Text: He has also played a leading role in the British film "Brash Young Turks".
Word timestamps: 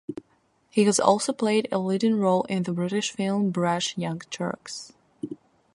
He 0.71 0.85
has 0.85 0.99
also 0.99 1.31
played 1.31 1.67
a 1.71 1.77
leading 1.77 2.15
role 2.19 2.41
in 2.45 2.63
the 2.63 2.71
British 2.73 3.11
film 3.11 3.51
"Brash 3.51 3.95
Young 3.95 4.19
Turks". 4.31 4.93